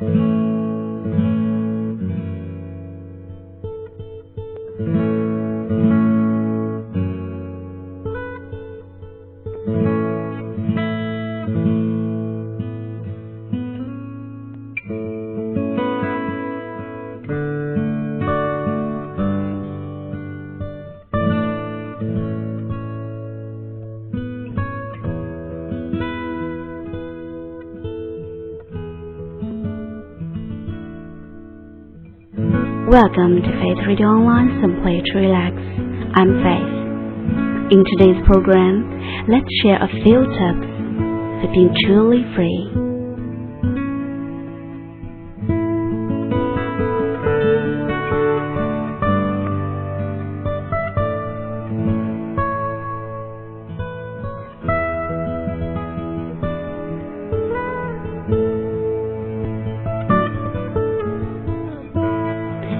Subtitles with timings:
[0.00, 0.29] Mm-hmm.
[32.90, 35.54] Welcome to Faith Radio Online Simply to Relax.
[36.18, 37.70] I'm Faith.
[37.70, 38.82] In today's program,
[39.30, 40.66] let's share a few tips
[41.38, 42.89] for being truly free.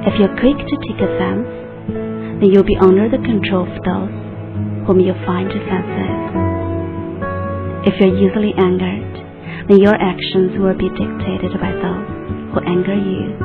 [0.00, 1.44] If you're quick to take offense,
[2.40, 4.08] then you'll be under the control of those
[4.88, 6.20] whom you find offensive.
[7.84, 12.08] If you're easily angered, then your actions will be dictated by those
[12.48, 13.36] who anger you.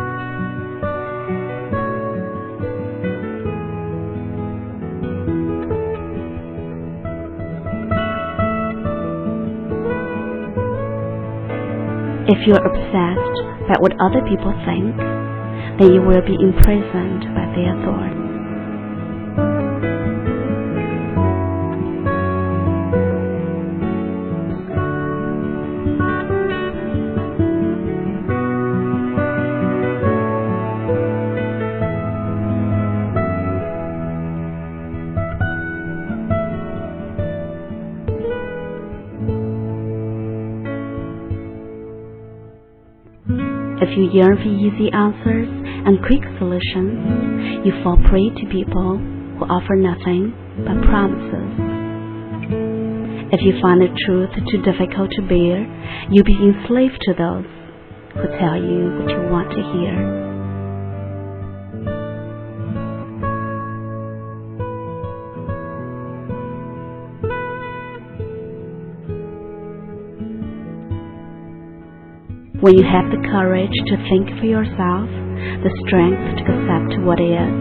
[12.31, 15.14] If you're obsessed by what other people think,
[15.79, 18.15] then you will be imprisoned by their thoughts.
[43.81, 49.45] If you yearn for easy answers and quick solutions, you fall prey to people who
[49.45, 50.33] offer nothing
[50.65, 51.75] but promises.
[53.31, 55.61] If you find the truth too difficult to bear,
[56.09, 57.45] you'll be enslaved to those
[58.13, 60.25] who tell you what you want to hear.
[72.61, 75.24] When you have the courage to think for yourself,
[75.63, 77.53] the strength to accept what is,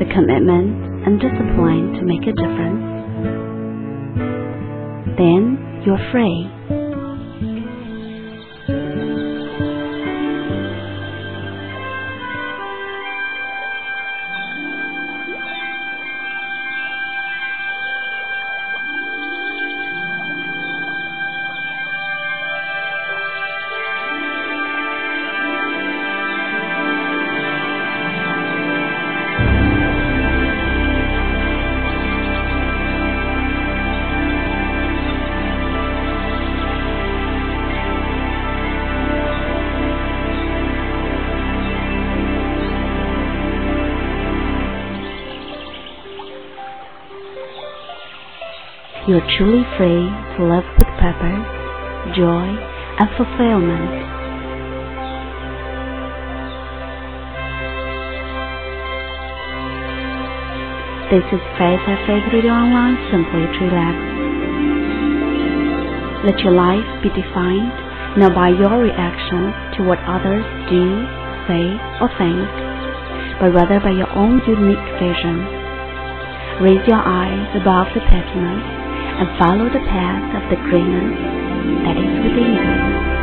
[0.00, 2.82] the commitment and discipline to make a difference,
[5.18, 6.79] then you're free.
[49.10, 50.06] You are truly free
[50.38, 51.46] to live with purpose,
[52.14, 53.90] joy, and fulfillment.
[61.10, 63.98] This is Faith Faith Radio Online, simply to relax.
[66.30, 67.74] Let your life be defined
[68.14, 70.86] not by your reaction to what others do,
[71.50, 71.66] say,
[71.98, 72.46] or think,
[73.42, 75.42] but rather by your own unique vision.
[76.62, 78.79] Raise your eyes above the pettiness
[79.20, 81.14] and follow the path of the greatness
[81.84, 83.19] that is within you.